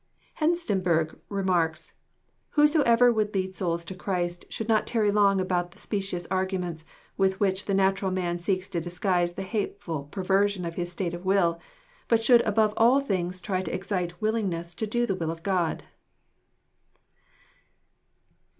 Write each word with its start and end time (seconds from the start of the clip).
Hengstenberg 0.39 1.19
remarks: 1.29 1.93
"Whosoever 2.57 3.13
would 3.13 3.35
lead 3.35 3.55
souls 3.55 3.85
to 3.85 3.93
Christ 3.93 4.45
should 4.49 4.67
not 4.67 4.87
tarry 4.87 5.11
long 5.11 5.39
about 5.39 5.69
the 5.69 5.77
specious 5.77 6.25
arguments 6.31 6.85
with 7.17 7.39
which 7.39 7.65
the 7.65 7.75
natural 7.75 8.09
man 8.09 8.39
seeks 8.39 8.67
to 8.69 8.81
disguise 8.81 9.33
the 9.33 9.43
hateful 9.43 10.05
per 10.05 10.23
version 10.23 10.65
of 10.65 10.73
his 10.73 10.91
state 10.91 11.13
of 11.13 11.23
will, 11.23 11.59
but 12.07 12.23
should 12.23 12.41
above 12.47 12.73
all 12.77 12.99
things 12.99 13.39
try 13.39 13.61
to 13.61 13.71
excite 13.75 14.19
willingness 14.19 14.73
to 14.73 14.87
do 14.87 15.05
the 15.05 15.13
will 15.13 15.29
of 15.29 15.43
God." 15.43 15.83